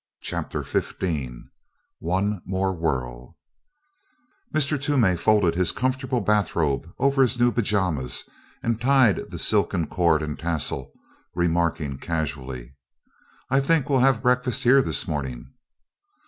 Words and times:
CHAPTER 0.23 0.63
XV 0.63 1.43
ONE 1.99 2.41
MORE 2.43 2.73
WHIRL 2.73 3.37
Mr. 4.51 4.81
Toomey 4.81 5.15
folded 5.15 5.53
his 5.53 5.71
comfortable 5.71 6.21
bathrobe 6.21 6.89
over 6.97 7.21
his 7.21 7.39
new 7.39 7.51
pajamas 7.51 8.27
and 8.63 8.81
tied 8.81 9.29
the 9.29 9.37
silken 9.37 9.85
cord 9.85 10.23
and 10.23 10.39
tassel, 10.39 10.91
remarking 11.35 11.99
casually: 11.99 12.73
"I 13.51 13.59
think 13.59 13.91
we'll 13.91 13.99
have 13.99 14.23
breakfast 14.23 14.63
here 14.63 14.81
this 14.81 15.07
morning." 15.07 15.53